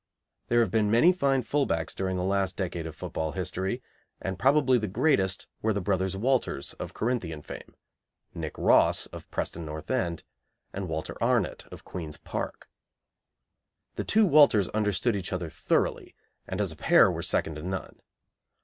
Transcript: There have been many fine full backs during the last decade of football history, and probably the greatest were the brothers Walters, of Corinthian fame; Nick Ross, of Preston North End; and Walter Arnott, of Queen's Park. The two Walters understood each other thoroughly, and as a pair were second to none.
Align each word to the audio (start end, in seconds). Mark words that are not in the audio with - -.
There 0.47 0.61
have 0.61 0.71
been 0.71 0.89
many 0.89 1.13
fine 1.13 1.43
full 1.43 1.67
backs 1.67 1.93
during 1.93 2.17
the 2.17 2.23
last 2.23 2.57
decade 2.57 2.87
of 2.87 2.95
football 2.95 3.33
history, 3.33 3.83
and 4.19 4.39
probably 4.39 4.79
the 4.79 4.87
greatest 4.87 5.45
were 5.61 5.73
the 5.73 5.79
brothers 5.79 6.17
Walters, 6.17 6.73
of 6.79 6.95
Corinthian 6.95 7.43
fame; 7.43 7.75
Nick 8.33 8.57
Ross, 8.57 9.05
of 9.05 9.29
Preston 9.29 9.63
North 9.63 9.91
End; 9.91 10.23
and 10.73 10.89
Walter 10.89 11.15
Arnott, 11.21 11.67
of 11.71 11.85
Queen's 11.85 12.17
Park. 12.17 12.67
The 13.93 14.03
two 14.03 14.25
Walters 14.25 14.69
understood 14.69 15.15
each 15.15 15.31
other 15.31 15.51
thoroughly, 15.51 16.15
and 16.47 16.59
as 16.59 16.71
a 16.71 16.75
pair 16.75 17.11
were 17.11 17.21
second 17.21 17.53
to 17.57 17.61
none. 17.61 17.99